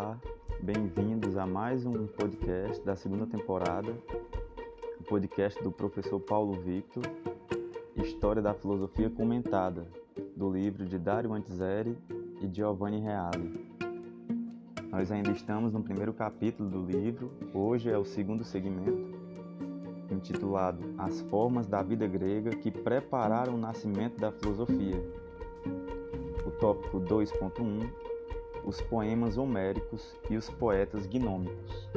Olá, 0.00 0.18
bem-vindos 0.62 1.36
a 1.36 1.46
mais 1.46 1.84
um 1.84 2.06
podcast 2.06 2.82
da 2.82 2.96
segunda 2.96 3.26
temporada, 3.26 3.94
o 4.98 5.04
podcast 5.04 5.62
do 5.62 5.70
professor 5.70 6.18
Paulo 6.18 6.54
Victor, 6.54 7.02
História 7.94 8.40
da 8.40 8.54
Filosofia 8.54 9.10
Comentada, 9.10 9.86
do 10.34 10.50
livro 10.50 10.86
de 10.86 10.98
Dario 10.98 11.34
Antiseri 11.34 11.98
e 12.40 12.48
Giovanni 12.50 12.98
Reale. 12.98 13.62
Nós 14.90 15.12
ainda 15.12 15.32
estamos 15.32 15.74
no 15.74 15.82
primeiro 15.82 16.14
capítulo 16.14 16.70
do 16.70 16.82
livro, 16.82 17.30
hoje 17.52 17.90
é 17.90 17.98
o 17.98 18.04
segundo 18.04 18.42
segmento, 18.42 19.06
intitulado 20.10 20.94
As 20.96 21.20
Formas 21.20 21.66
da 21.66 21.82
Vida 21.82 22.06
Grega 22.06 22.56
que 22.56 22.70
Prepararam 22.70 23.54
o 23.54 23.58
Nascimento 23.58 24.18
da 24.18 24.32
Filosofia. 24.32 24.96
O 26.46 26.50
tópico 26.52 26.98
2.1 27.00 28.10
os 28.64 28.80
poemas 28.80 29.36
homéricos 29.36 30.16
e 30.28 30.36
os 30.36 30.48
poetas 30.50 31.06
gnômicos. 31.06 31.88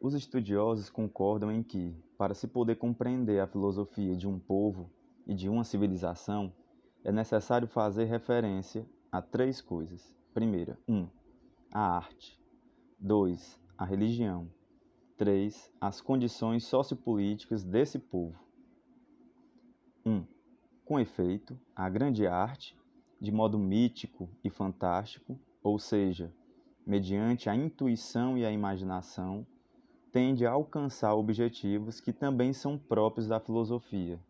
Os 0.00 0.14
estudiosos 0.14 0.88
concordam 0.88 1.50
em 1.50 1.62
que, 1.64 1.92
para 2.16 2.32
se 2.32 2.46
poder 2.46 2.76
compreender 2.76 3.40
a 3.40 3.46
filosofia 3.48 4.16
de 4.16 4.28
um 4.28 4.38
povo 4.38 4.88
e 5.26 5.34
de 5.34 5.48
uma 5.48 5.64
civilização, 5.64 6.52
é 7.02 7.10
necessário 7.10 7.66
fazer 7.66 8.04
referência 8.04 8.86
a 9.10 9.20
três 9.20 9.60
coisas. 9.60 10.14
Primeira, 10.32 10.78
1. 10.86 10.94
Um, 10.94 11.08
a 11.72 11.96
arte. 11.96 12.40
2. 13.00 13.60
A 13.76 13.84
religião. 13.84 14.48
3. 15.16 15.72
As 15.80 16.00
condições 16.00 16.64
sociopolíticas 16.64 17.64
desse 17.64 17.98
povo. 17.98 18.45
1. 20.06 20.24
Com 20.84 21.00
efeito, 21.00 21.58
a 21.74 21.88
grande 21.88 22.28
arte, 22.28 22.78
de 23.20 23.32
modo 23.32 23.58
mítico 23.58 24.30
e 24.44 24.48
fantástico, 24.48 25.36
ou 25.64 25.80
seja, 25.80 26.32
mediante 26.86 27.50
a 27.50 27.56
intuição 27.56 28.38
e 28.38 28.46
a 28.46 28.52
imaginação, 28.52 29.44
tende 30.12 30.46
a 30.46 30.52
alcançar 30.52 31.12
objetivos 31.14 32.00
que 32.00 32.12
também 32.12 32.52
são 32.52 32.78
próprios 32.78 33.26
da 33.26 33.40
filosofia. 33.40 34.20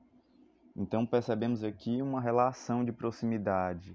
Então 0.74 1.04
percebemos 1.04 1.62
aqui 1.62 2.00
uma 2.00 2.22
relação 2.22 2.82
de 2.82 2.90
proximidade 2.90 3.94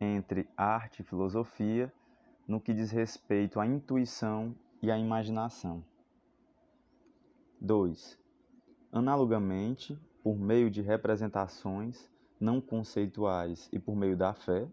entre 0.00 0.48
arte 0.56 1.00
e 1.00 1.04
filosofia 1.04 1.92
no 2.46 2.60
que 2.60 2.74
diz 2.74 2.90
respeito 2.90 3.60
à 3.60 3.66
intuição 3.66 4.52
e 4.82 4.90
à 4.90 4.98
imaginação. 4.98 5.84
2. 7.60 8.18
Analogamente, 8.90 9.96
por 10.24 10.38
meio 10.38 10.70
de 10.70 10.80
representações 10.80 12.10
não 12.40 12.58
conceituais 12.58 13.68
e 13.70 13.78
por 13.78 13.94
meio 13.94 14.16
da 14.16 14.32
fé, 14.32 14.66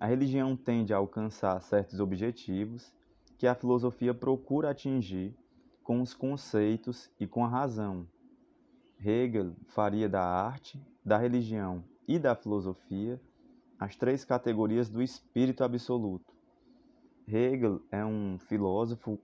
a 0.00 0.06
religião 0.06 0.56
tende 0.56 0.94
a 0.94 0.96
alcançar 0.96 1.60
certos 1.60 2.00
objetivos 2.00 2.90
que 3.36 3.46
a 3.46 3.54
filosofia 3.54 4.14
procura 4.14 4.70
atingir 4.70 5.36
com 5.84 6.00
os 6.00 6.14
conceitos 6.14 7.10
e 7.20 7.26
com 7.26 7.44
a 7.44 7.48
razão. 7.48 8.06
Hegel 8.98 9.52
faria 9.66 10.08
da 10.08 10.22
arte, 10.22 10.80
da 11.04 11.18
religião 11.18 11.84
e 12.06 12.18
da 12.18 12.34
filosofia 12.34 13.20
as 13.78 13.94
três 13.94 14.24
categorias 14.24 14.88
do 14.88 15.02
espírito 15.02 15.62
absoluto. 15.62 16.32
Hegel 17.26 17.82
é 17.92 18.02
um 18.04 18.38
filósofo 18.38 19.18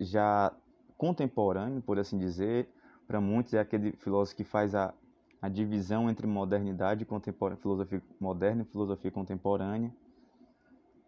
já 0.00 0.52
contemporâneo, 0.98 1.80
por 1.80 2.00
assim 2.00 2.18
dizer, 2.18 2.68
para 3.10 3.20
muitos 3.20 3.54
é 3.54 3.58
aquele 3.58 3.90
filósofo 3.90 4.36
que 4.36 4.44
faz 4.44 4.72
a, 4.72 4.94
a 5.42 5.48
divisão 5.48 6.08
entre 6.08 6.28
modernidade 6.28 7.02
e 7.02 7.56
filosofia 7.56 8.00
moderna 8.20 8.62
e 8.62 8.64
filosofia 8.64 9.10
contemporânea. 9.10 9.92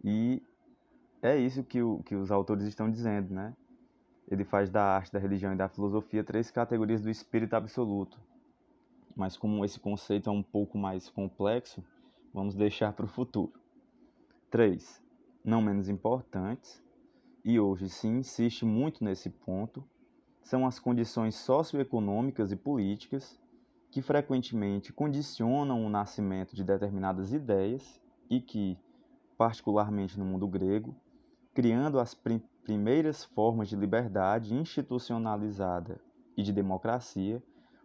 E 0.02 0.42
é 1.22 1.38
isso 1.38 1.62
que, 1.62 1.80
o, 1.80 2.02
que 2.02 2.16
os 2.16 2.32
autores 2.32 2.66
estão 2.66 2.90
dizendo, 2.90 3.32
né? 3.32 3.54
Ele 4.28 4.42
faz 4.42 4.68
da 4.68 4.82
arte, 4.82 5.12
da 5.12 5.20
religião 5.20 5.52
e 5.52 5.56
da 5.56 5.68
filosofia 5.68 6.24
três 6.24 6.50
categorias 6.50 7.00
do 7.00 7.08
espírito 7.08 7.54
absoluto. 7.54 8.18
Mas 9.14 9.36
como 9.36 9.64
esse 9.64 9.78
conceito 9.78 10.28
é 10.28 10.32
um 10.32 10.42
pouco 10.42 10.76
mais 10.76 11.08
complexo, 11.08 11.84
vamos 12.34 12.56
deixar 12.56 12.92
para 12.94 13.04
o 13.04 13.08
futuro. 13.08 13.52
Três, 14.50 15.00
não 15.44 15.62
menos 15.62 15.88
importantes, 15.88 16.82
e 17.44 17.60
hoje 17.60 17.88
se 17.88 18.08
insiste 18.08 18.64
muito 18.64 19.04
nesse 19.04 19.30
ponto, 19.30 19.84
são 20.42 20.66
as 20.66 20.78
condições 20.78 21.34
socioeconômicas 21.36 22.52
e 22.52 22.56
políticas 22.56 23.38
que 23.90 24.02
frequentemente 24.02 24.92
condicionam 24.92 25.84
o 25.84 25.90
nascimento 25.90 26.56
de 26.56 26.64
determinadas 26.64 27.32
ideias 27.32 28.00
e 28.28 28.40
que, 28.40 28.78
particularmente 29.36 30.18
no 30.18 30.24
mundo 30.24 30.48
grego, 30.48 30.94
criando 31.54 31.98
as 31.98 32.14
prim 32.14 32.42
primeiras 32.64 33.24
formas 33.24 33.68
de 33.68 33.74
liberdade 33.74 34.54
institucionalizada 34.54 36.00
e 36.36 36.42
de 36.44 36.52
democracia, 36.52 37.42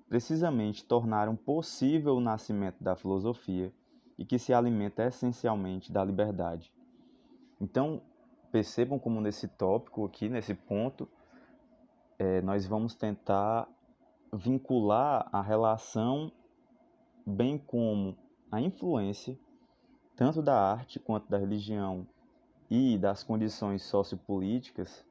precisamente 0.07 0.85
tornaram 0.85 1.35
possível 1.35 2.15
o 2.15 2.21
nascimento 2.21 2.83
da 2.83 2.95
filosofia 2.95 3.73
e 4.17 4.23
que 4.23 4.37
se 4.37 4.53
alimenta 4.53 5.03
essencialmente 5.03 5.91
da 5.91 6.03
liberdade. 6.03 6.71
Então, 7.59 8.01
percebam 8.51 8.99
como 8.99 9.19
nesse 9.19 9.47
tópico 9.47 10.05
aqui, 10.05 10.29
nesse 10.29 10.53
ponto, 10.53 11.09
é, 12.19 12.41
nós 12.41 12.65
vamos 12.65 12.95
tentar 12.95 13.67
vincular 14.33 15.27
a 15.31 15.41
relação, 15.41 16.31
bem 17.25 17.57
como 17.57 18.17
a 18.51 18.59
influência, 18.59 19.37
tanto 20.15 20.41
da 20.41 20.59
arte 20.59 20.99
quanto 20.99 21.29
da 21.29 21.37
religião 21.37 22.07
e 22.69 22.97
das 22.97 23.23
condições 23.23 23.83
sociopolíticas 23.83 25.05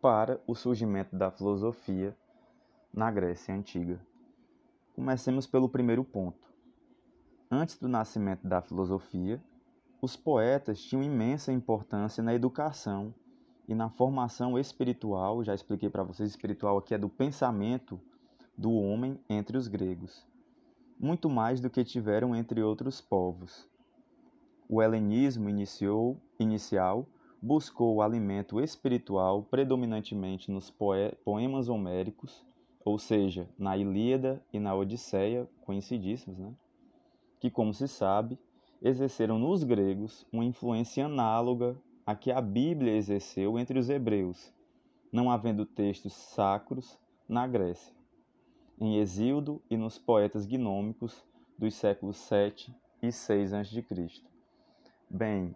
para 0.00 0.40
o 0.46 0.54
surgimento 0.54 1.14
da 1.14 1.30
filosofia 1.30 2.16
na 2.92 3.10
Grécia 3.10 3.54
Antiga. 3.54 4.00
Comecemos 4.94 5.46
pelo 5.46 5.68
primeiro 5.68 6.02
ponto. 6.02 6.48
Antes 7.50 7.78
do 7.78 7.88
nascimento 7.88 8.46
da 8.46 8.62
filosofia, 8.62 9.42
os 10.00 10.16
poetas 10.16 10.80
tinham 10.82 11.02
imensa 11.02 11.52
importância 11.52 12.22
na 12.22 12.34
educação 12.34 13.14
e 13.70 13.74
na 13.74 13.88
formação 13.88 14.58
espiritual, 14.58 15.44
já 15.44 15.54
expliquei 15.54 15.88
para 15.88 16.02
vocês, 16.02 16.28
espiritual 16.28 16.76
aqui 16.76 16.92
é 16.92 16.98
do 16.98 17.08
pensamento 17.08 18.00
do 18.58 18.72
homem 18.72 19.16
entre 19.28 19.56
os 19.56 19.68
gregos, 19.68 20.26
muito 20.98 21.30
mais 21.30 21.60
do 21.60 21.70
que 21.70 21.84
tiveram 21.84 22.34
entre 22.34 22.60
outros 22.64 23.00
povos. 23.00 23.70
O 24.68 24.82
helenismo 24.82 25.48
iniciou, 25.48 26.20
inicial 26.36 27.06
buscou 27.40 27.94
o 27.94 28.02
alimento 28.02 28.60
espiritual 28.60 29.44
predominantemente 29.44 30.50
nos 30.50 30.68
poemas 31.24 31.68
homéricos, 31.68 32.44
ou 32.84 32.98
seja, 32.98 33.48
na 33.56 33.76
Ilíada 33.76 34.44
e 34.52 34.58
na 34.58 34.74
Odisseia, 34.74 35.48
conhecidíssimos, 35.60 36.40
né? 36.40 36.52
que, 37.38 37.48
como 37.48 37.72
se 37.72 37.86
sabe, 37.86 38.36
exerceram 38.82 39.38
nos 39.38 39.62
gregos 39.62 40.26
uma 40.32 40.44
influência 40.44 41.06
análoga 41.06 41.76
a 42.06 42.14
que 42.14 42.30
a 42.30 42.40
Bíblia 42.40 42.96
exerceu 42.96 43.58
entre 43.58 43.78
os 43.78 43.88
hebreus, 43.88 44.52
não 45.12 45.30
havendo 45.30 45.64
textos 45.66 46.12
sacros 46.12 46.98
na 47.28 47.46
Grécia, 47.46 47.94
em 48.80 48.96
Exíodo 48.98 49.62
e 49.70 49.76
nos 49.76 49.98
poetas 49.98 50.46
gnômicos 50.46 51.24
dos 51.58 51.74
séculos 51.74 52.16
7 52.16 52.74
e 53.02 53.12
6 53.12 53.52
a.C. 53.52 53.84
Bem, 55.08 55.54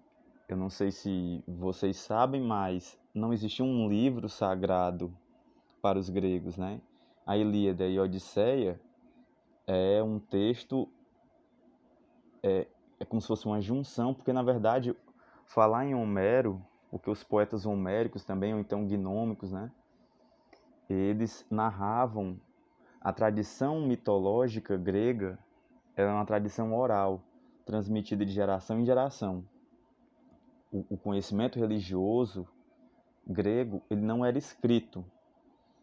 eu 0.49 0.57
não 0.57 0.69
sei 0.69 0.91
se 0.91 1.43
vocês 1.47 1.97
sabem, 1.97 2.41
mas 2.43 2.99
não 3.15 3.33
existia 3.33 3.65
um 3.65 3.89
livro 3.89 4.29
sagrado 4.29 5.17
para 5.81 5.99
os 5.99 6.09
gregos, 6.11 6.57
né? 6.57 6.81
A 7.27 7.37
Ilíada 7.37 7.87
e 7.87 7.99
a 7.99 8.03
Odisseia 8.03 8.81
é 9.67 10.03
um 10.03 10.19
texto 10.19 10.89
é, 12.43 12.67
é 13.01 13.05
como 13.05 13.23
se 13.23 13.29
fosse 13.29 13.47
uma 13.47 13.61
junção, 13.61 14.13
porque 14.13 14.33
na 14.33 14.43
verdade 14.43 14.95
falar 15.47 15.87
em 15.87 15.95
Homero, 15.95 16.61
o 16.91 16.99
que 16.99 17.11
os 17.11 17.25
poetas 17.25 17.67
homéricos 17.67 18.25
também, 18.25 18.55
ou 18.55 18.61
então 18.61 18.87
gnômicos, 18.87 19.53
né? 19.53 19.71
Eles 20.89 21.45
narravam 21.51 22.39
a 23.01 23.13
tradição 23.13 23.81
mitológica 23.81 24.77
grega, 24.77 25.39
era 25.97 26.13
uma 26.13 26.25
tradição 26.25 26.75
oral, 26.75 27.21
transmitida 27.65 28.25
de 28.25 28.33
geração 28.33 28.81
em 28.81 28.85
geração. 28.85 29.45
O, 30.71 30.85
o 30.91 30.97
conhecimento 30.97 31.59
religioso 31.59 32.47
grego, 33.27 33.83
ele 33.91 34.03
não 34.03 34.25
era 34.25 34.39
escrito. 34.39 35.05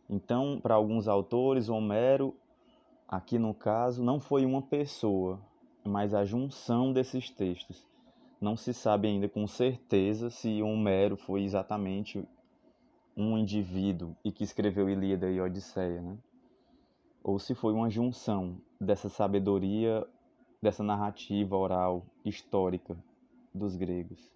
Então, 0.10 0.60
para 0.62 0.76
alguns 0.76 1.08
autores, 1.08 1.70
Homero, 1.70 2.36
aqui 3.08 3.40
no 3.40 3.54
caso, 3.54 4.04
não 4.04 4.20
foi 4.20 4.46
uma 4.46 4.62
pessoa, 4.62 5.40
mas 5.84 6.14
a 6.14 6.24
junção 6.24 6.94
desses 6.94 7.30
textos 7.30 7.91
não 8.42 8.58
se 8.58 8.74
sabe 8.74 9.08
ainda 9.08 9.30
com 9.30 9.46
certeza 9.46 10.32
se 10.32 10.64
Homero 10.64 11.16
foi 11.16 11.44
exatamente 11.44 12.28
um 13.16 13.38
indivíduo 13.38 14.16
e 14.26 14.32
que 14.32 14.44
escreveu 14.44 14.90
Ilíada 14.90 15.30
e 15.30 15.40
Odisseia, 15.40 16.02
né? 16.02 16.18
Ou 17.24 17.38
se 17.38 17.54
foi 17.54 17.72
uma 17.72 17.88
junção 17.88 18.58
dessa 18.80 19.10
sabedoria 19.10 20.08
dessa 20.60 20.84
narrativa 20.84 21.56
oral 21.56 22.04
histórica 22.26 22.98
dos 23.54 23.76
gregos? 23.76 24.32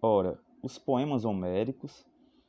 Ora, 0.00 0.40
os 0.62 0.78
poemas 0.78 1.26
homéricos 1.26 2.06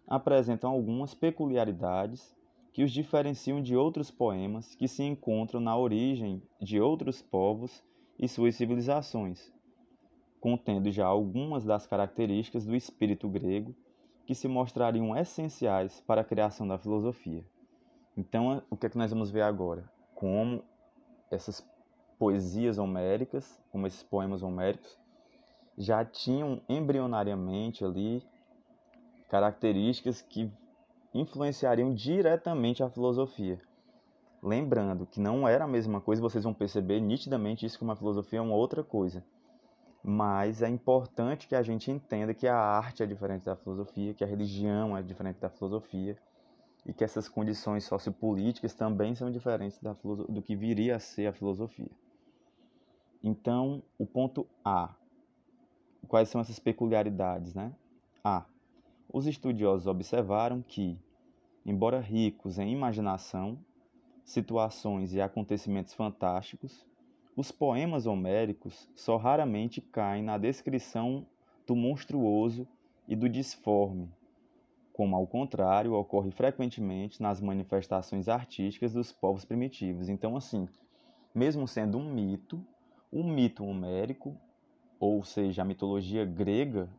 apresentam 0.08 0.72
algumas 0.72 1.14
peculiaridades 1.14 2.34
que 2.72 2.84
os 2.84 2.92
diferenciam 2.92 3.62
de 3.62 3.76
outros 3.76 4.10
poemas 4.10 4.76
que 4.76 4.88
se 4.88 5.04
encontram 5.04 5.60
na 5.60 5.76
origem 5.76 6.42
de 6.62 6.80
outros 6.80 7.22
povos 7.22 7.84
e 8.18 8.30
suas 8.30 8.56
civilizações, 8.56 9.52
contendo 10.40 10.92
já 10.92 11.06
algumas 11.06 11.64
das 11.64 11.86
características 11.86 12.66
do 12.66 12.76
espírito 12.76 13.28
grego 13.28 13.76
que 14.26 14.36
se 14.36 14.48
mostrariam 14.48 15.18
essenciais 15.18 16.02
para 16.02 16.22
a 16.22 16.24
criação 16.24 16.68
da 16.68 16.78
filosofia. 16.78 17.44
Então, 18.16 18.62
o 18.70 18.78
que 18.78 18.86
é 18.86 18.90
que 18.90 18.98
nós 18.98 19.12
vamos 19.12 19.32
ver 19.32 19.42
agora? 19.42 19.90
Como 20.14 20.64
essas 21.32 21.66
poesias 22.18 22.78
homéricas, 22.78 23.60
como 23.72 23.88
esses 23.88 24.04
poemas 24.04 24.44
homéricos, 24.44 24.98
já 25.78 26.04
tinham 26.04 26.62
embrionariamente 26.68 27.86
ali 27.86 28.22
características 29.30 30.22
que 30.22 30.52
influenciariam 31.14 31.94
diretamente 31.94 32.84
a 32.84 32.90
filosofia. 32.90 33.60
Lembrando 34.44 35.06
que 35.06 35.20
não 35.20 35.48
era 35.48 35.64
a 35.64 35.68
mesma 35.68 36.00
coisa, 36.02 36.22
vocês 36.22 36.44
vão 36.44 36.54
perceber 36.54 37.00
nitidamente 37.00 37.66
isso 37.66 37.78
que 37.78 37.84
uma 37.84 37.96
filosofia 37.96 38.40
é 38.40 38.42
uma 38.42 38.56
outra 38.56 38.84
coisa. 38.84 39.24
Mas 40.04 40.62
é 40.62 40.70
importante 40.70 41.48
que 41.48 41.56
a 41.56 41.62
gente 41.62 41.92
entenda 41.92 42.34
que 42.34 42.48
a 42.48 42.56
arte 42.56 43.04
é 43.04 43.06
diferente 43.06 43.44
da 43.44 43.56
filosofia, 43.56 44.14
que 44.14 44.24
a 44.24 44.28
religião 44.28 44.96
é 44.98 45.02
diferente 45.04 45.40
da 45.40 45.50
filosofia 45.50 46.18
e 46.86 46.94
que 46.94 47.04
essas 47.04 47.28
condições 47.28 47.84
sociopolíticas 47.84 48.74
também 48.74 49.14
são 49.14 49.30
diferentes 49.30 49.78
da, 49.80 49.94
do 49.94 50.42
que 50.42 50.56
viria 50.56 50.96
a 50.96 51.00
ser 51.00 51.28
a 51.28 51.34
filosofia. 51.34 51.92
Então, 53.22 53.84
o 53.98 54.06
ponto 54.06 54.48
A. 54.64 54.96
Quais 56.08 56.30
são 56.30 56.40
essas 56.40 56.58
peculiaridades, 56.58 57.54
né? 57.54 57.74
A. 58.24 58.46
Os 59.12 59.28
estudiosos 59.28 59.88
observaram 59.88 60.62
que, 60.62 60.98
embora 61.66 62.00
ricos 62.00 62.58
em 62.58 62.72
imaginação, 62.72 63.60
situações 64.24 65.14
e 65.14 65.20
acontecimentos 65.20 65.94
fantásticos, 65.94 66.88
os 67.40 67.54
poemas 67.54 68.06
homéricos 68.06 68.90
só 68.94 69.16
raramente 69.16 69.80
caem 69.80 70.22
na 70.22 70.38
descrição 70.38 71.26
do 71.66 71.74
monstruoso 71.74 72.68
e 73.08 73.16
do 73.16 73.30
disforme, 73.30 74.12
como 74.92 75.16
ao 75.16 75.26
contrário 75.26 75.94
ocorre 75.94 76.32
frequentemente 76.32 77.22
nas 77.22 77.40
manifestações 77.40 78.28
artísticas 78.28 78.92
dos 78.92 79.14
povos 79.14 79.46
primitivos. 79.46 80.10
Então, 80.10 80.36
assim, 80.36 80.68
mesmo 81.34 81.66
sendo 81.66 81.98
um 81.98 82.14
mito, 82.14 82.62
o 83.10 83.24
mito 83.24 83.64
homérico, 83.64 84.36
ou 85.00 85.24
seja, 85.24 85.62
a 85.62 85.66
mitologia 85.66 86.26
grega, 86.26 86.90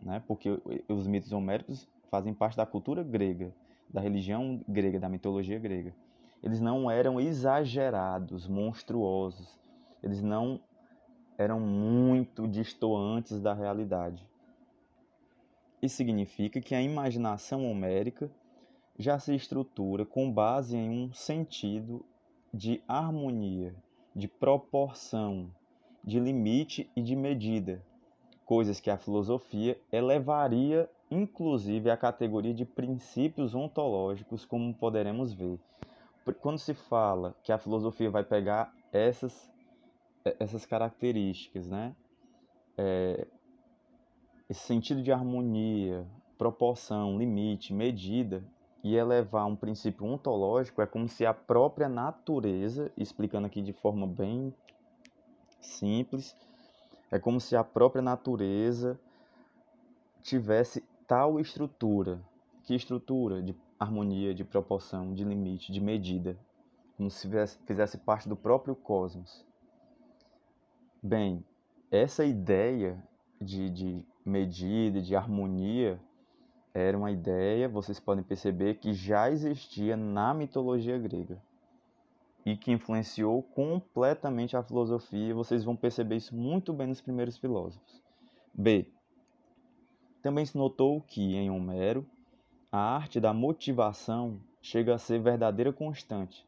né, 0.00 0.22
porque 0.26 0.58
os 0.88 1.06
mitos 1.06 1.32
homéricos 1.32 1.86
fazem 2.10 2.32
parte 2.32 2.56
da 2.56 2.64
cultura 2.64 3.02
grega, 3.02 3.54
da 3.90 4.00
religião 4.00 4.64
grega, 4.66 4.98
da 4.98 5.10
mitologia 5.10 5.58
grega. 5.58 5.94
Eles 6.42 6.62
não 6.62 6.90
eram 6.90 7.20
exagerados, 7.20 8.48
monstruosos. 8.48 9.60
Eles 10.02 10.22
não 10.22 10.60
eram 11.38 11.60
muito 11.60 12.46
distantes 12.46 13.40
da 13.40 13.54
realidade. 13.54 14.26
Isso 15.80 15.96
significa 15.96 16.60
que 16.60 16.74
a 16.74 16.82
imaginação 16.82 17.70
homérica 17.70 18.30
já 18.98 19.18
se 19.18 19.34
estrutura 19.34 20.04
com 20.04 20.30
base 20.30 20.76
em 20.76 20.90
um 20.90 21.12
sentido 21.12 22.04
de 22.52 22.82
harmonia, 22.86 23.74
de 24.14 24.28
proporção, 24.28 25.50
de 26.04 26.20
limite 26.20 26.90
e 26.94 27.02
de 27.02 27.16
medida, 27.16 27.82
coisas 28.44 28.78
que 28.78 28.90
a 28.90 28.98
filosofia 28.98 29.80
elevaria 29.90 30.88
inclusive 31.12 31.90
à 31.90 31.96
categoria 31.96 32.54
de 32.54 32.64
princípios 32.64 33.54
ontológicos, 33.54 34.44
como 34.44 34.72
poderemos 34.72 35.32
ver. 35.32 35.58
Quando 36.40 36.58
se 36.58 36.72
fala 36.72 37.34
que 37.42 37.52
a 37.52 37.58
filosofia 37.58 38.10
vai 38.10 38.24
pegar 38.24 38.72
essas, 38.90 39.51
essas 40.38 40.64
características, 40.66 41.68
né? 41.68 41.94
É, 42.76 43.26
esse 44.48 44.60
sentido 44.60 45.02
de 45.02 45.12
harmonia, 45.12 46.06
proporção, 46.36 47.18
limite, 47.18 47.72
medida 47.72 48.44
e 48.82 48.96
elevar 48.96 49.46
um 49.46 49.56
princípio 49.56 50.04
ontológico 50.04 50.82
é 50.82 50.86
como 50.86 51.08
se 51.08 51.24
a 51.24 51.32
própria 51.32 51.88
natureza, 51.88 52.90
explicando 52.96 53.46
aqui 53.46 53.62
de 53.62 53.72
forma 53.72 54.06
bem 54.06 54.52
simples, 55.60 56.36
é 57.10 57.18
como 57.18 57.40
se 57.40 57.54
a 57.54 57.62
própria 57.62 58.02
natureza 58.02 58.98
tivesse 60.22 60.82
tal 61.06 61.38
estrutura. 61.38 62.20
Que 62.64 62.74
estrutura? 62.74 63.42
De 63.42 63.54
harmonia, 63.78 64.34
de 64.34 64.44
proporção, 64.44 65.14
de 65.14 65.24
limite, 65.24 65.72
de 65.72 65.80
medida. 65.80 66.38
Como 66.96 67.10
se 67.10 67.28
fizesse 67.66 67.98
parte 67.98 68.28
do 68.28 68.36
próprio 68.36 68.74
cosmos. 68.74 69.44
Bem, 71.04 71.44
essa 71.90 72.24
ideia 72.24 73.02
de, 73.40 73.68
de 73.70 74.04
medida, 74.24 75.02
de 75.02 75.16
harmonia, 75.16 75.98
era 76.72 76.96
uma 76.96 77.10
ideia, 77.10 77.68
vocês 77.68 77.98
podem 77.98 78.22
perceber, 78.22 78.76
que 78.76 78.94
já 78.94 79.28
existia 79.28 79.96
na 79.96 80.32
mitologia 80.32 80.96
grega 80.96 81.42
e 82.46 82.56
que 82.56 82.70
influenciou 82.70 83.42
completamente 83.42 84.56
a 84.56 84.62
filosofia. 84.62 85.34
Vocês 85.34 85.64
vão 85.64 85.74
perceber 85.74 86.18
isso 86.18 86.36
muito 86.36 86.72
bem 86.72 86.86
nos 86.86 87.00
primeiros 87.00 87.36
filósofos. 87.36 88.00
B. 88.54 88.86
Também 90.22 90.46
se 90.46 90.56
notou 90.56 91.00
que, 91.00 91.34
em 91.34 91.50
Homero, 91.50 92.06
a 92.70 92.78
arte 92.78 93.18
da 93.18 93.34
motivação 93.34 94.38
chega 94.60 94.94
a 94.94 94.98
ser 94.98 95.20
verdadeira 95.20 95.72
constante. 95.72 96.46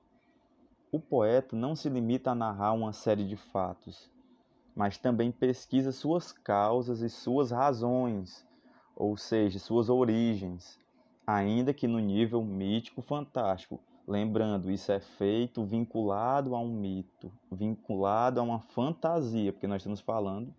O 0.93 1.01
poeta 1.01 1.57
não 1.57 1.75
se 1.75 1.89
limita 1.89 2.31
a 2.31 2.35
narrar 2.37 2.73
uma 2.73 2.93
série 2.93 3.27
de 3.27 3.37
fatos, 3.37 4.14
mas 4.75 4.99
também 4.99 5.31
pesquisa 5.31 5.93
suas 5.93 6.33
causas 6.33 7.01
e 7.01 7.09
suas 7.09 7.51
razões, 7.51 8.45
ou 8.97 9.17
seja, 9.17 9.59
suas 9.59 9.89
origens, 9.89 10.79
ainda 11.27 11.73
que 11.73 11.87
no 11.87 11.99
nível 11.99 12.43
mítico 12.43 13.01
fantástico. 13.03 13.81
Lembrando, 14.07 14.71
isso 14.71 14.93
é 14.93 15.01
feito 15.01 15.65
vinculado 15.65 16.55
a 16.55 16.61
um 16.61 16.69
mito, 16.69 17.33
vinculado 17.51 18.39
a 18.39 18.43
uma 18.43 18.61
fantasia, 18.61 19.51
porque 19.51 19.67
nós 19.67 19.81
estamos 19.81 20.01
falando 20.01 20.53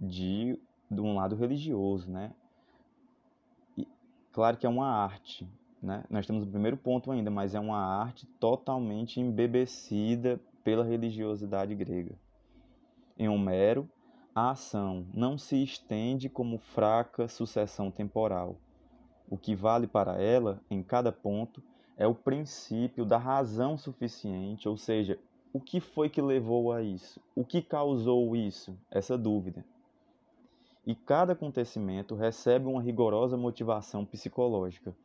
de, 0.00 0.58
de 0.90 1.00
um 1.00 1.14
lado 1.14 1.36
religioso, 1.36 2.10
né? 2.10 2.32
E, 3.78 3.86
claro 4.32 4.56
que 4.56 4.66
é 4.66 4.68
uma 4.68 4.88
arte, 4.88 5.48
né? 5.80 6.02
Nós 6.10 6.26
temos 6.26 6.42
o 6.42 6.50
primeiro 6.50 6.76
ponto 6.76 7.12
ainda, 7.12 7.30
mas 7.30 7.54
é 7.54 7.60
uma 7.60 7.78
arte 7.78 8.26
totalmente 8.40 9.20
embebecida 9.20 10.40
pela 10.64 10.84
religiosidade 10.84 11.72
grega. 11.76 12.16
Em 13.22 13.28
Homero, 13.28 13.88
a 14.34 14.50
ação 14.50 15.06
não 15.14 15.38
se 15.38 15.62
estende 15.62 16.28
como 16.28 16.58
fraca 16.58 17.28
sucessão 17.28 17.88
temporal. 17.88 18.56
O 19.30 19.38
que 19.38 19.54
vale 19.54 19.86
para 19.86 20.20
ela, 20.20 20.60
em 20.68 20.82
cada 20.82 21.12
ponto, 21.12 21.62
é 21.96 22.04
o 22.04 22.16
princípio 22.16 23.04
da 23.04 23.18
razão 23.18 23.78
suficiente, 23.78 24.68
ou 24.68 24.76
seja, 24.76 25.20
o 25.52 25.60
que 25.60 25.78
foi 25.78 26.10
que 26.10 26.20
levou 26.20 26.72
a 26.72 26.82
isso? 26.82 27.20
O 27.32 27.44
que 27.44 27.62
causou 27.62 28.34
isso? 28.34 28.76
Essa 28.90 29.16
dúvida. 29.16 29.64
E 30.84 30.92
cada 30.92 31.34
acontecimento 31.34 32.16
recebe 32.16 32.66
uma 32.66 32.82
rigorosa 32.82 33.36
motivação 33.36 34.04
psicológica. 34.04 34.96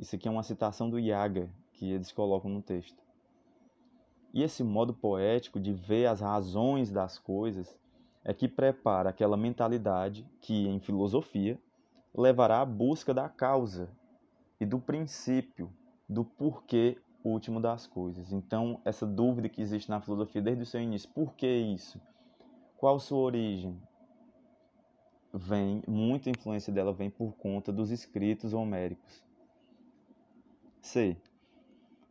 Isso 0.00 0.16
aqui 0.16 0.26
é 0.26 0.30
uma 0.30 0.42
citação 0.42 0.88
do 0.88 0.98
Yaga, 0.98 1.50
que 1.74 1.92
eles 1.92 2.10
colocam 2.10 2.50
no 2.50 2.62
texto. 2.62 3.05
E 4.32 4.42
esse 4.42 4.62
modo 4.62 4.92
poético 4.92 5.58
de 5.58 5.72
ver 5.72 6.06
as 6.06 6.20
razões 6.20 6.90
das 6.90 7.18
coisas 7.18 7.78
é 8.24 8.34
que 8.34 8.48
prepara 8.48 9.10
aquela 9.10 9.36
mentalidade 9.36 10.26
que, 10.40 10.66
em 10.66 10.80
filosofia, 10.80 11.58
levará 12.14 12.60
à 12.60 12.64
busca 12.64 13.14
da 13.14 13.28
causa 13.28 13.88
e 14.60 14.66
do 14.66 14.78
princípio, 14.78 15.72
do 16.08 16.24
porquê 16.24 16.98
último 17.22 17.60
das 17.60 17.86
coisas. 17.86 18.32
Então, 18.32 18.80
essa 18.84 19.06
dúvida 19.06 19.48
que 19.48 19.60
existe 19.60 19.90
na 19.90 20.00
filosofia 20.00 20.40
desde 20.40 20.62
o 20.62 20.66
seu 20.66 20.80
início, 20.80 21.08
por 21.10 21.34
que 21.34 21.46
isso? 21.46 22.00
Qual 22.76 23.00
sua 23.00 23.18
origem? 23.18 23.80
Vem, 25.32 25.82
muita 25.86 26.30
influência 26.30 26.72
dela 26.72 26.92
vem 26.92 27.10
por 27.10 27.32
conta 27.36 27.72
dos 27.72 27.90
escritos 27.90 28.54
homéricos. 28.54 29.22
C. 30.80 31.16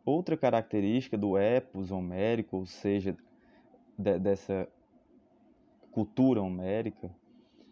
Outra 0.05 0.37
característica 0.37 1.17
do 1.17 1.35
epos 1.35 1.91
homérico, 1.91 2.57
ou 2.57 2.65
seja, 2.67 3.17
de, 3.97 4.19
dessa 4.19 4.67
cultura 5.91 6.41
homérica, 6.41 7.09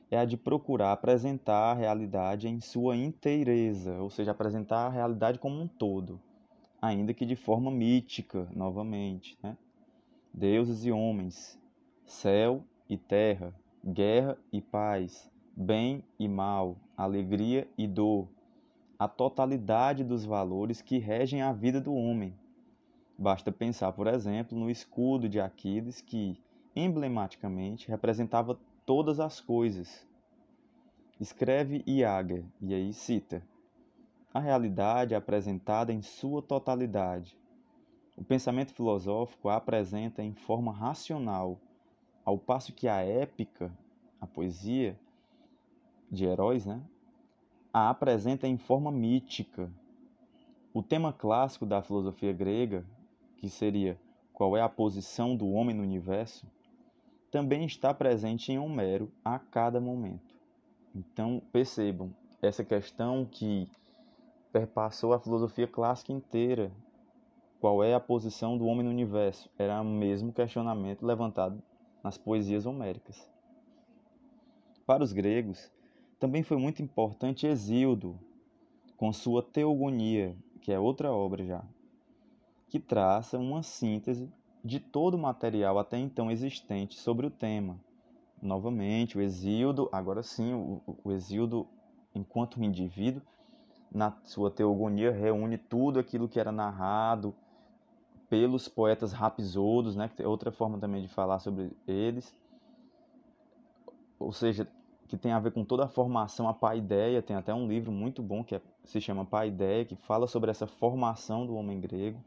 é 0.09 0.17
a 0.17 0.25
de 0.25 0.35
procurar 0.35 0.93
apresentar 0.93 1.71
a 1.71 1.73
realidade 1.73 2.47
em 2.47 2.59
sua 2.59 2.95
inteireza, 2.95 3.99
ou 3.99 4.09
seja, 4.09 4.31
apresentar 4.31 4.87
a 4.87 4.89
realidade 4.89 5.37
como 5.37 5.61
um 5.61 5.67
todo, 5.67 6.19
ainda 6.81 7.13
que 7.13 7.25
de 7.25 7.35
forma 7.35 7.69
mítica, 7.69 8.47
novamente. 8.55 9.37
Né? 9.43 9.55
Deuses 10.33 10.85
e 10.85 10.91
homens, 10.91 11.59
céu 12.05 12.63
e 12.89 12.97
terra, 12.97 13.53
guerra 13.85 14.37
e 14.51 14.59
paz, 14.59 15.31
bem 15.55 16.03
e 16.17 16.27
mal, 16.27 16.77
alegria 16.97 17.67
e 17.77 17.87
dor, 17.87 18.27
a 18.97 19.07
totalidade 19.07 20.03
dos 20.03 20.25
valores 20.25 20.81
que 20.81 20.97
regem 20.97 21.41
a 21.41 21.51
vida 21.51 21.81
do 21.81 21.93
homem. 21.93 22.33
Basta 23.17 23.51
pensar, 23.51 23.91
por 23.93 24.07
exemplo, 24.07 24.57
no 24.57 24.69
escudo 24.69 25.27
de 25.29 25.39
Aquiles 25.39 26.01
que, 26.01 26.37
emblematicamente, 26.75 27.87
representava 27.87 28.59
todas 28.85 29.19
as 29.19 29.39
coisas. 29.39 30.05
Escreve 31.19 31.83
Iager, 31.87 32.43
e 32.61 32.73
aí 32.73 32.93
cita: 32.93 33.43
A 34.33 34.39
realidade 34.39 35.13
é 35.13 35.17
apresentada 35.17 35.93
em 35.93 36.01
sua 36.01 36.41
totalidade. 36.41 37.37
O 38.17 38.23
pensamento 38.23 38.73
filosófico 38.73 39.49
a 39.49 39.55
apresenta 39.55 40.23
em 40.23 40.33
forma 40.33 40.71
racional, 40.71 41.59
ao 42.23 42.37
passo 42.37 42.73
que 42.73 42.87
a 42.87 43.01
épica, 43.01 43.71
a 44.21 44.27
poesia 44.27 44.97
de 46.11 46.25
heróis, 46.25 46.65
né, 46.65 46.81
a 47.73 47.89
apresenta 47.89 48.47
em 48.47 48.55
forma 48.55 48.91
mítica. 48.91 49.67
O 50.71 50.83
tema 50.83 51.11
clássico 51.11 51.65
da 51.65 51.81
filosofia 51.81 52.31
grega, 52.31 52.85
que 53.37 53.49
seria 53.49 53.99
qual 54.31 54.55
é 54.55 54.61
a 54.61 54.69
posição 54.69 55.35
do 55.35 55.49
homem 55.49 55.75
no 55.75 55.81
universo, 55.81 56.45
também 57.31 57.65
está 57.65 57.91
presente 57.91 58.51
em 58.51 58.59
Homero 58.59 59.11
a 59.25 59.39
cada 59.39 59.81
momento. 59.81 60.35
Então, 60.93 61.41
percebam, 61.51 62.13
essa 62.39 62.63
questão 62.63 63.25
que 63.25 63.67
perpassou 64.51 65.13
a 65.13 65.19
filosofia 65.19 65.67
clássica 65.67 66.11
inteira, 66.11 66.71
qual 67.59 67.83
é 67.83 67.95
a 67.95 67.99
posição 67.99 68.55
do 68.55 68.65
homem 68.65 68.83
no 68.83 68.91
universo, 68.91 69.49
era 69.57 69.81
o 69.81 69.85
mesmo 69.85 70.31
questionamento 70.31 71.03
levantado 71.03 71.59
nas 72.03 72.19
poesias 72.19 72.67
homéricas. 72.67 73.27
Para 74.85 75.03
os 75.03 75.11
gregos, 75.11 75.71
também 76.23 76.41
foi 76.41 76.55
muito 76.55 76.81
importante 76.81 77.45
Exildo, 77.45 78.17
com 78.95 79.11
sua 79.11 79.43
Teogonia, 79.43 80.33
que 80.61 80.71
é 80.71 80.79
outra 80.79 81.11
obra 81.11 81.45
já, 81.45 81.61
que 82.69 82.79
traça 82.79 83.37
uma 83.37 83.61
síntese 83.61 84.31
de 84.63 84.79
todo 84.79 85.15
o 85.15 85.17
material 85.17 85.77
até 85.77 85.97
então 85.97 86.31
existente 86.31 86.97
sobre 86.97 87.27
o 87.27 87.29
tema. 87.29 87.77
Novamente, 88.41 89.17
o 89.17 89.21
Exildo, 89.21 89.89
agora 89.91 90.23
sim, 90.23 90.53
o, 90.53 90.81
o 91.03 91.67
enquanto 92.15 92.57
um 92.57 92.63
indivíduo, 92.63 93.21
na 93.91 94.15
sua 94.23 94.49
Teogonia, 94.49 95.11
reúne 95.11 95.57
tudo 95.57 95.99
aquilo 95.99 96.29
que 96.29 96.39
era 96.39 96.53
narrado 96.53 97.35
pelos 98.29 98.69
poetas 98.69 99.11
rapsoudos, 99.11 99.97
né, 99.97 100.09
que 100.15 100.23
é 100.23 100.27
outra 100.27 100.53
forma 100.53 100.79
também 100.79 101.01
de 101.01 101.09
falar 101.09 101.39
sobre 101.39 101.75
eles. 101.85 102.33
Ou 104.17 104.31
seja, 104.31 104.65
que 105.13 105.17
tem 105.17 105.31
a 105.31 105.39
ver 105.39 105.51
com 105.51 105.63
toda 105.63 105.85
a 105.85 105.87
formação, 105.87 106.49
a 106.49 106.53
paideia, 106.55 107.21
tem 107.21 107.35
até 107.35 107.53
um 107.53 107.67
livro 107.67 107.91
muito 107.91 108.19
bom 108.23 108.43
que 108.43 108.55
é, 108.55 108.61
se 108.83 108.99
chama 108.99 109.23
Paideia, 109.23 109.85
que 109.85 109.95
fala 109.95 110.25
sobre 110.25 110.49
essa 110.49 110.65
formação 110.65 111.45
do 111.45 111.53
homem 111.53 111.79
grego, 111.79 112.17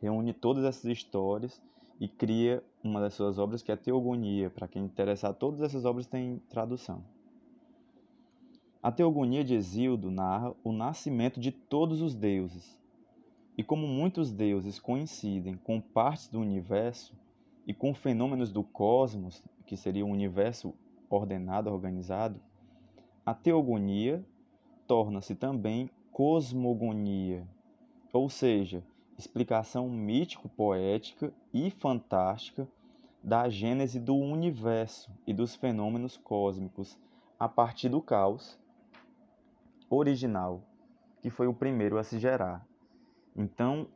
reúne 0.00 0.32
todas 0.32 0.62
essas 0.62 0.84
histórias 0.84 1.60
e 1.98 2.06
cria 2.06 2.62
uma 2.84 3.00
das 3.00 3.14
suas 3.14 3.36
obras 3.36 3.64
que 3.64 3.72
é 3.72 3.74
Teogonia. 3.74 4.48
Para 4.48 4.68
quem 4.68 4.84
interessar, 4.84 5.34
todas 5.34 5.60
essas 5.60 5.84
obras 5.84 6.06
têm 6.06 6.40
tradução. 6.48 7.02
A 8.80 8.92
Teogonia 8.92 9.42
de 9.42 9.56
Exildo 9.56 10.08
narra 10.08 10.54
o 10.62 10.70
nascimento 10.70 11.40
de 11.40 11.50
todos 11.50 12.00
os 12.00 12.14
deuses. 12.14 12.78
E 13.58 13.64
como 13.64 13.88
muitos 13.88 14.30
deuses 14.30 14.78
coincidem 14.78 15.56
com 15.56 15.80
partes 15.80 16.28
do 16.28 16.38
universo 16.38 17.12
e 17.66 17.74
com 17.74 17.92
fenômenos 17.92 18.52
do 18.52 18.62
cosmos, 18.62 19.42
que 19.66 19.76
seria 19.76 20.06
o 20.06 20.10
universo 20.10 20.72
ordenado, 21.10 21.70
organizado, 21.70 22.40
a 23.26 23.34
teogonia 23.34 24.24
torna-se 24.86 25.34
também 25.34 25.90
cosmogonia, 26.12 27.46
ou 28.12 28.30
seja, 28.30 28.82
explicação 29.18 29.88
mítico-poética 29.88 31.32
e 31.52 31.70
fantástica 31.70 32.66
da 33.22 33.48
gênese 33.48 34.00
do 34.00 34.16
universo 34.16 35.10
e 35.26 35.34
dos 35.34 35.54
fenômenos 35.54 36.16
cósmicos 36.16 36.98
a 37.38 37.48
partir 37.48 37.88
do 37.88 38.00
caos 38.00 38.58
original, 39.90 40.62
que 41.20 41.28
foi 41.28 41.46
o 41.46 41.54
primeiro 41.54 41.98
a 41.98 42.04
se 42.04 42.18
gerar. 42.18 42.66
Então, 43.36 43.88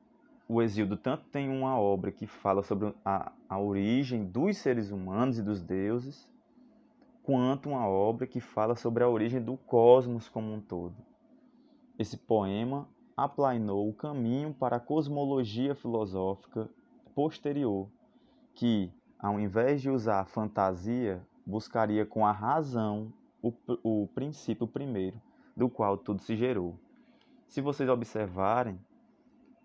o 0.46 0.60
Exíodo 0.60 0.96
tanto 0.96 1.24
tem 1.26 1.48
uma 1.48 1.78
obra 1.78 2.12
que 2.12 2.26
fala 2.26 2.62
sobre 2.62 2.94
a, 3.04 3.32
a 3.48 3.58
origem 3.58 4.24
dos 4.24 4.58
seres 4.58 4.90
humanos 4.90 5.38
e 5.38 5.42
dos 5.42 5.62
deuses, 5.62 6.28
quanto 7.24 7.70
uma 7.70 7.88
obra 7.88 8.26
que 8.26 8.38
fala 8.38 8.76
sobre 8.76 9.02
a 9.02 9.08
origem 9.08 9.42
do 9.42 9.56
cosmos 9.56 10.28
como 10.28 10.52
um 10.52 10.60
todo. 10.60 10.94
Esse 11.98 12.18
poema 12.18 12.86
aplainou 13.16 13.88
o 13.88 13.94
caminho 13.94 14.52
para 14.52 14.76
a 14.76 14.80
cosmologia 14.80 15.74
filosófica 15.74 16.68
posterior, 17.14 17.88
que, 18.54 18.92
ao 19.18 19.40
invés 19.40 19.80
de 19.80 19.88
usar 19.88 20.20
a 20.20 20.26
fantasia, 20.26 21.26
buscaria 21.46 22.04
com 22.04 22.26
a 22.26 22.32
razão 22.32 23.10
o, 23.42 23.52
o 23.82 24.08
princípio 24.08 24.66
primeiro, 24.66 25.20
do 25.56 25.68
qual 25.70 25.96
tudo 25.96 26.20
se 26.20 26.36
gerou. 26.36 26.78
Se 27.48 27.62
vocês 27.62 27.88
observarem, 27.88 28.78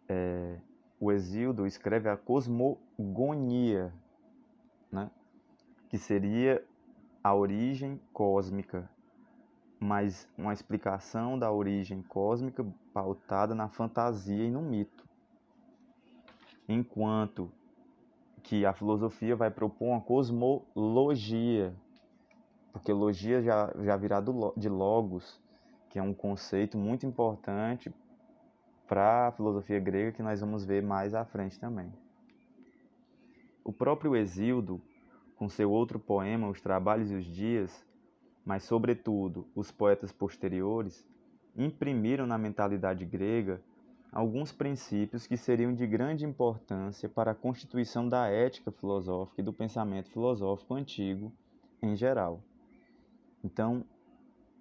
é, 0.07 0.59
o 0.97 1.11
Exildo 1.11 1.67
escreve 1.67 2.07
a 2.07 2.15
cosmogonia, 2.15 3.93
né? 4.89 5.11
que 5.89 5.97
seria 5.97 6.63
a 7.23 7.33
origem 7.33 7.99
cósmica, 8.13 8.89
mas 9.79 10.27
uma 10.37 10.53
explicação 10.53 11.37
da 11.37 11.51
origem 11.51 12.01
cósmica 12.01 12.65
pautada 12.93 13.53
na 13.53 13.67
fantasia 13.69 14.45
e 14.45 14.51
no 14.51 14.61
mito. 14.61 15.07
Enquanto 16.67 17.51
que 18.43 18.65
a 18.65 18.73
filosofia 18.73 19.35
vai 19.35 19.51
propor 19.51 19.85
uma 19.85 20.01
cosmologia, 20.01 21.73
porque 22.71 22.91
logia 22.91 23.41
já, 23.41 23.73
já 23.83 23.97
virá 23.97 24.19
do, 24.19 24.53
de 24.55 24.69
logos, 24.69 25.39
que 25.89 25.99
é 25.99 26.03
um 26.03 26.13
conceito 26.13 26.77
muito 26.77 27.05
importante 27.05 27.93
para 28.87 29.27
a 29.27 29.31
filosofia 29.31 29.79
grega 29.79 30.11
que 30.11 30.23
nós 30.23 30.39
vamos 30.39 30.65
ver 30.65 30.81
mais 30.81 31.13
à 31.13 31.25
frente 31.25 31.59
também. 31.59 31.91
O 33.63 33.71
próprio 33.71 34.15
Exildo 34.15 34.81
com 35.39 35.47
seu 35.47 35.71
outro 35.71 35.97
poema, 35.97 36.49
Os 36.49 36.59
Trabalhos 36.59 37.09
e 37.09 37.15
os 37.15 37.23
Dias, 37.23 37.85
mas, 38.43 38.63
sobretudo, 38.63 39.47
os 39.55 39.71
poetas 39.71 40.11
posteriores, 40.11 41.07
imprimiram 41.55 42.27
na 42.27 42.37
mentalidade 42.37 43.05
grega 43.05 43.61
alguns 44.11 44.51
princípios 44.51 45.25
que 45.25 45.37
seriam 45.37 45.73
de 45.73 45.87
grande 45.87 46.25
importância 46.25 47.07
para 47.07 47.31
a 47.31 47.35
constituição 47.35 48.09
da 48.09 48.27
ética 48.27 48.69
filosófica 48.69 49.39
e 49.39 49.43
do 49.43 49.53
pensamento 49.53 50.09
filosófico 50.09 50.73
antigo 50.73 51.31
em 51.81 51.95
geral. 51.95 52.43
Então, 53.41 53.85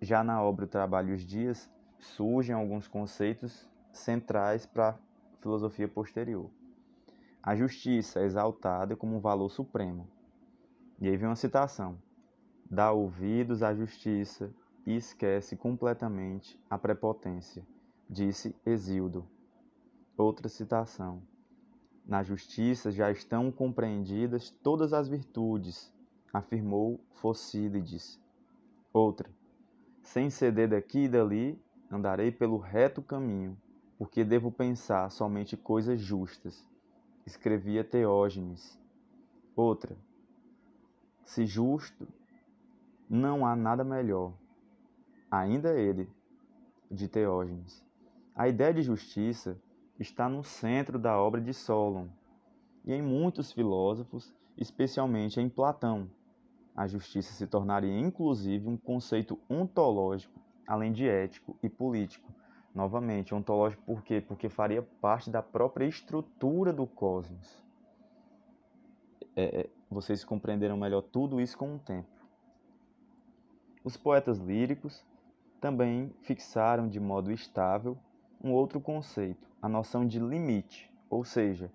já 0.00 0.22
na 0.22 0.40
obra 0.40 0.64
O 0.64 0.68
Trabalho 0.68 1.10
e 1.10 1.14
os 1.14 1.26
Dias, 1.26 1.68
surgem 1.98 2.54
alguns 2.54 2.86
conceitos 2.86 3.68
centrais 3.92 4.64
para 4.64 4.90
a 4.90 4.96
filosofia 5.40 5.88
posterior. 5.88 6.48
A 7.42 7.56
justiça 7.56 8.20
é 8.20 8.24
exaltada 8.24 8.94
como 8.94 9.16
um 9.16 9.20
valor 9.20 9.48
supremo. 9.48 10.06
E 11.00 11.08
aí 11.08 11.16
vem 11.16 11.28
uma 11.28 11.36
citação: 11.36 11.96
dá 12.68 12.90
ouvidos 12.90 13.62
à 13.62 13.74
justiça 13.74 14.52
e 14.84 14.96
esquece 14.96 15.56
completamente 15.56 16.58
a 16.68 16.76
prepotência, 16.76 17.64
disse 18.08 18.54
Exildo. 18.66 19.24
Outra 20.16 20.48
citação: 20.48 21.22
na 22.04 22.22
justiça 22.22 22.90
já 22.90 23.10
estão 23.12 23.52
compreendidas 23.52 24.50
todas 24.62 24.92
as 24.92 25.08
virtudes, 25.08 25.92
afirmou 26.32 26.98
Focílides. 27.14 28.20
Outra: 28.92 29.30
sem 30.02 30.30
ceder 30.30 30.68
daqui 30.68 31.04
e 31.04 31.08
dali, 31.08 31.62
andarei 31.90 32.32
pelo 32.32 32.56
reto 32.58 33.02
caminho, 33.02 33.56
porque 33.98 34.24
devo 34.24 34.50
pensar 34.50 35.10
somente 35.10 35.56
coisas 35.56 36.00
justas, 36.00 36.66
escrevia 37.24 37.84
Teógenes. 37.84 38.80
Outra: 39.54 39.96
se 41.28 41.44
justo, 41.44 42.08
não 43.08 43.44
há 43.44 43.54
nada 43.54 43.84
melhor. 43.84 44.32
Ainda 45.30 45.78
ele, 45.78 46.08
de 46.90 47.06
Teógenes. 47.06 47.84
A 48.34 48.48
ideia 48.48 48.72
de 48.72 48.80
justiça 48.80 49.60
está 50.00 50.26
no 50.26 50.42
centro 50.42 50.98
da 50.98 51.18
obra 51.18 51.38
de 51.38 51.52
Solon 51.52 52.06
e 52.82 52.94
em 52.94 53.02
muitos 53.02 53.52
filósofos, 53.52 54.34
especialmente 54.56 55.38
em 55.38 55.50
Platão. 55.50 56.10
A 56.74 56.86
justiça 56.86 57.34
se 57.34 57.46
tornaria 57.46 58.00
inclusive 58.00 58.66
um 58.66 58.78
conceito 58.78 59.38
ontológico, 59.50 60.40
além 60.66 60.92
de 60.92 61.06
ético 61.06 61.58
e 61.62 61.68
político. 61.68 62.32
Novamente, 62.74 63.34
ontológico 63.34 63.82
por 63.82 64.02
quê? 64.02 64.22
Porque 64.26 64.48
faria 64.48 64.82
parte 64.98 65.28
da 65.28 65.42
própria 65.42 65.84
estrutura 65.84 66.72
do 66.72 66.86
cosmos. 66.86 67.62
É, 69.36 69.60
é 69.60 69.77
vocês 69.90 70.24
compreenderam 70.24 70.76
melhor 70.76 71.02
tudo 71.02 71.40
isso 71.40 71.56
com 71.56 71.76
o 71.76 71.78
tempo. 71.78 72.08
Os 73.84 73.96
poetas 73.96 74.38
líricos 74.38 75.04
também 75.60 76.14
fixaram 76.22 76.88
de 76.88 77.00
modo 77.00 77.32
estável 77.32 77.96
um 78.42 78.52
outro 78.52 78.80
conceito, 78.80 79.48
a 79.60 79.68
noção 79.68 80.06
de 80.06 80.18
limite, 80.20 80.92
ou 81.10 81.24
seja, 81.24 81.70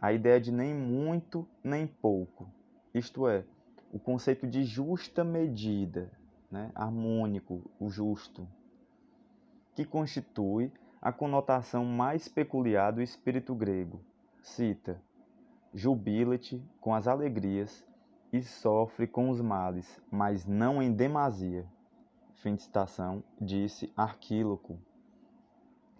a 0.00 0.12
ideia 0.12 0.40
de 0.40 0.52
nem 0.52 0.74
muito 0.74 1.46
nem 1.62 1.86
pouco, 1.86 2.48
isto 2.94 3.28
é, 3.28 3.44
o 3.92 3.98
conceito 3.98 4.46
de 4.46 4.64
justa 4.64 5.24
medida, 5.24 6.10
né, 6.50 6.70
harmônico, 6.74 7.62
o 7.78 7.90
justo, 7.90 8.46
que 9.74 9.84
constitui 9.84 10.72
a 11.00 11.12
conotação 11.12 11.84
mais 11.84 12.28
peculiar 12.28 12.92
do 12.92 13.02
espírito 13.02 13.54
grego. 13.54 14.00
Cita: 14.42 15.00
Jubila-te 15.74 16.62
com 16.80 16.94
as 16.94 17.06
alegrias 17.06 17.86
e 18.32 18.42
sofre 18.42 19.06
com 19.06 19.30
os 19.30 19.40
males, 19.40 20.00
mas 20.10 20.46
não 20.46 20.82
em 20.82 20.92
demasia. 20.92 21.66
Fim 22.36 22.54
de 22.54 22.62
citação, 22.62 23.22
disse 23.40 23.92
Arquíloco. 23.96 24.78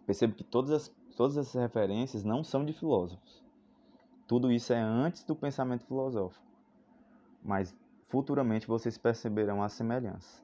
Percebo 0.07 0.35
que 0.35 0.45
todas, 0.45 0.71
as, 0.71 0.89
todas 1.17 1.37
essas 1.37 1.61
referências 1.61 2.25
não 2.25 2.43
são 2.43 2.65
de 2.65 2.73
filósofos. 2.73 3.45
Tudo 4.27 4.53
isso 4.53 4.73
é 4.73 4.81
antes 4.81 5.25
do 5.25 5.35
pensamento 5.35 5.85
filosófico. 5.85 6.45
Mas 7.43 7.75
futuramente 8.09 8.67
vocês 8.67 8.97
perceberão 8.97 9.63
a 9.63 9.69
semelhança. 9.69 10.43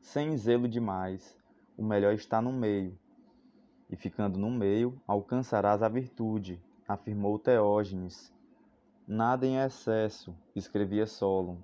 Sem 0.00 0.36
zelo 0.36 0.68
demais, 0.68 1.36
o 1.76 1.84
melhor 1.84 2.14
está 2.14 2.40
no 2.40 2.52
meio, 2.52 2.98
e 3.90 3.96
ficando 3.96 4.38
no 4.38 4.50
meio, 4.50 5.00
alcançarás 5.06 5.82
a 5.82 5.88
virtude, 5.88 6.60
afirmou 6.86 7.38
Teógenes. 7.38 8.32
Nada 9.06 9.46
em 9.46 9.56
excesso, 9.56 10.34
escrevia 10.54 11.06
Solon. 11.06 11.56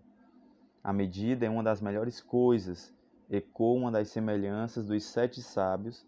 A 0.82 0.92
medida 0.92 1.46
é 1.46 1.50
uma 1.50 1.62
das 1.62 1.80
melhores 1.80 2.20
coisas, 2.20 2.92
ecoa 3.30 3.78
uma 3.78 3.90
das 3.92 4.08
semelhanças 4.08 4.86
dos 4.86 5.04
sete 5.04 5.40
sábios 5.40 6.04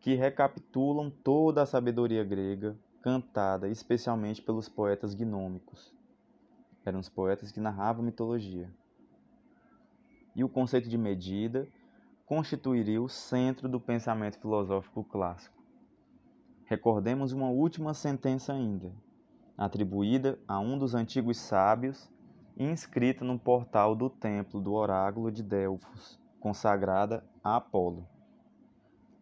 que 0.00 0.14
recapitulam 0.14 1.10
toda 1.10 1.62
a 1.62 1.66
sabedoria 1.66 2.24
grega, 2.24 2.76
cantada 3.00 3.68
especialmente 3.68 4.42
pelos 4.42 4.68
poetas 4.68 5.14
gnômicos. 5.14 5.94
Eram 6.84 6.98
os 6.98 7.08
poetas 7.08 7.52
que 7.52 7.60
narravam 7.60 8.04
mitologia. 8.04 8.68
E 10.34 10.42
o 10.42 10.48
conceito 10.48 10.88
de 10.88 10.98
medida 10.98 11.68
constituiria 12.26 13.00
o 13.00 13.08
centro 13.08 13.68
do 13.68 13.78
pensamento 13.78 14.38
filosófico 14.38 15.04
clássico. 15.04 15.61
Recordemos 16.72 17.32
uma 17.34 17.50
última 17.50 17.92
sentença 17.92 18.54
ainda, 18.54 18.90
atribuída 19.58 20.38
a 20.48 20.58
um 20.58 20.78
dos 20.78 20.94
antigos 20.94 21.36
sábios 21.36 22.10
e 22.56 22.64
inscrita 22.64 23.26
no 23.26 23.38
portal 23.38 23.94
do 23.94 24.08
templo 24.08 24.58
do 24.58 24.72
oráculo 24.72 25.30
de 25.30 25.42
Delfos, 25.42 26.18
consagrada 26.40 27.22
a 27.44 27.56
Apolo. 27.56 28.08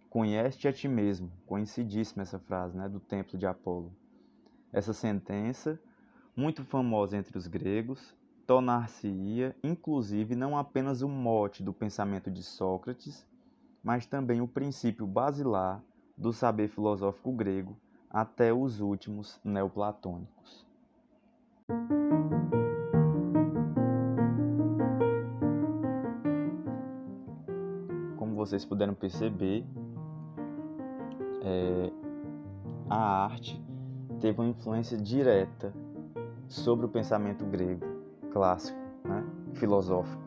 Conhece-te 0.09 0.69
a 0.69 0.73
ti 0.73 0.87
mesmo, 0.87 1.33
conhecidíssima 1.45 2.23
essa 2.23 2.39
frase, 2.39 2.79
né, 2.79 2.89
do 2.89 3.01
templo 3.01 3.37
de 3.37 3.49
Apolo. 3.49 3.93
Essa 4.73 4.93
sentença, 4.93 5.77
muito 6.37 6.65
famosa 6.65 7.17
entre 7.17 7.37
os 7.37 7.49
gregos, 7.49 8.17
tornar-se-ia, 8.47 9.57
inclusive, 9.65 10.37
não 10.37 10.57
apenas 10.57 11.03
o 11.03 11.09
mote 11.09 11.65
do 11.65 11.73
pensamento 11.73 12.31
de 12.31 12.45
Sócrates, 12.45 13.27
mas 13.83 14.07
também 14.07 14.41
o 14.41 14.47
princípio 14.47 15.05
basilar 15.05 15.83
do 16.21 16.35
saber 16.35 16.69
filosófico 16.69 17.33
grego 17.33 17.75
até 18.11 18.53
os 18.53 18.81
últimos 18.81 19.41
neoplatônicos. 19.43 20.67
Como 28.19 28.35
vocês 28.35 28.67
puderam 28.67 28.95
perceber, 28.95 29.65
é, 31.43 31.91
a 32.91 33.25
arte 33.25 33.65
teve 34.21 34.39
uma 34.41 34.49
influência 34.51 34.99
direta 34.99 35.73
sobre 36.47 36.85
o 36.85 36.89
pensamento 36.89 37.47
grego 37.47 37.87
clássico, 38.31 38.79
né? 39.05 39.25
filosófico. 39.55 40.23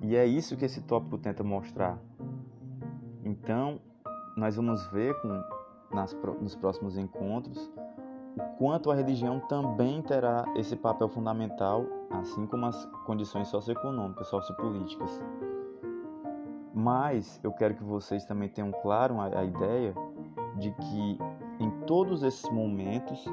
E 0.00 0.14
é 0.14 0.24
isso 0.24 0.56
que 0.56 0.64
esse 0.64 0.80
tópico 0.82 1.18
tenta 1.18 1.42
mostrar. 1.42 1.98
Então, 3.24 3.80
nós 4.38 4.56
vamos 4.56 4.86
ver 4.88 5.20
com, 5.20 5.42
nas, 5.92 6.16
nos 6.40 6.54
próximos 6.54 6.96
encontros 6.96 7.70
o 8.36 8.56
quanto 8.56 8.90
a 8.90 8.94
religião 8.94 9.40
também 9.40 10.00
terá 10.00 10.44
esse 10.54 10.76
papel 10.76 11.08
fundamental, 11.08 11.84
assim 12.10 12.46
como 12.46 12.66
as 12.66 12.84
condições 13.04 13.48
socioeconômicas, 13.48 14.28
sociopolíticas. 14.28 15.20
Mas 16.72 17.40
eu 17.42 17.52
quero 17.52 17.74
que 17.74 17.82
vocês 17.82 18.24
também 18.24 18.48
tenham 18.48 18.70
claro 18.70 19.20
a, 19.20 19.40
a 19.40 19.44
ideia 19.44 19.92
de 20.56 20.70
que 20.70 21.18
em 21.58 21.70
todos 21.86 22.22
esses 22.22 22.48
momentos 22.50 23.24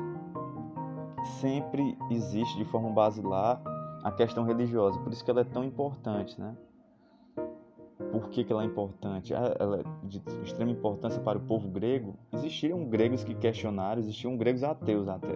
sempre 1.39 1.95
existe 2.09 2.57
de 2.57 2.65
forma 2.65 2.89
basilar 2.89 3.61
a 4.03 4.11
questão 4.11 4.43
religiosa, 4.43 4.99
por 4.99 5.11
isso 5.11 5.23
que 5.23 5.29
ela 5.29 5.41
é 5.41 5.45
tão 5.45 5.63
importante, 5.63 6.39
né? 6.39 6.55
Por 8.15 8.29
que, 8.29 8.45
que 8.45 8.53
ela 8.53 8.63
é 8.63 8.65
importante? 8.65 9.33
Ah, 9.33 9.53
ela 9.59 9.81
é 9.81 10.07
de 10.07 10.21
extrema 10.41 10.71
importância 10.71 11.19
para 11.19 11.37
o 11.37 11.41
povo 11.41 11.67
grego. 11.67 12.17
Existiam 12.31 12.85
gregos 12.85 13.25
que 13.25 13.35
questionaram, 13.35 13.99
existiam 13.99 14.37
gregos 14.37 14.63
ateus 14.63 15.09
até. 15.09 15.35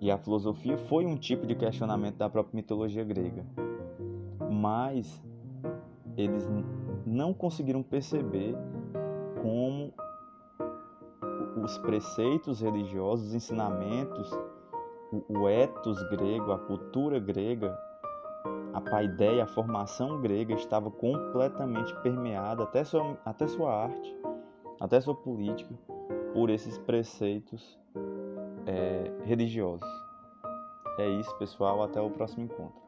E 0.00 0.10
a 0.10 0.18
filosofia 0.18 0.76
foi 0.76 1.06
um 1.06 1.16
tipo 1.16 1.46
de 1.46 1.54
questionamento 1.54 2.16
da 2.16 2.28
própria 2.28 2.56
mitologia 2.56 3.04
grega. 3.04 3.46
Mas 4.50 5.22
eles 6.16 6.44
não 7.06 7.32
conseguiram 7.32 7.84
perceber 7.84 8.56
como 9.40 9.94
os 11.62 11.78
preceitos 11.78 12.62
religiosos, 12.62 13.28
os 13.28 13.34
ensinamentos 13.34 14.28
o 15.28 15.48
ethos 15.48 16.02
grego, 16.10 16.50
a 16.50 16.58
cultura 16.58 17.20
grega, 17.20 17.78
a 18.74 18.80
paideia, 18.80 19.44
a 19.44 19.46
formação 19.46 20.20
grega 20.20 20.52
estava 20.54 20.90
completamente 20.90 21.94
permeada, 22.02 22.64
até 22.64 22.82
sua, 22.82 23.16
até 23.24 23.46
sua 23.46 23.84
arte, 23.84 24.16
até 24.80 25.00
sua 25.00 25.14
política, 25.14 25.72
por 26.32 26.50
esses 26.50 26.76
preceitos 26.78 27.78
é, 28.66 29.12
religiosos. 29.24 29.88
É 30.98 31.08
isso, 31.08 31.32
pessoal. 31.38 31.82
Até 31.82 32.00
o 32.00 32.10
próximo 32.10 32.44
encontro. 32.44 32.84